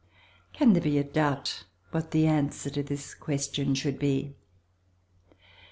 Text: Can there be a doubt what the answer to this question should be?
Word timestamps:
Can 0.51 0.73
there 0.73 0.81
be 0.81 0.97
a 0.97 1.03
doubt 1.03 1.65
what 1.91 2.09
the 2.09 2.25
answer 2.25 2.71
to 2.71 2.81
this 2.81 3.13
question 3.13 3.75
should 3.75 3.99
be? 3.99 4.33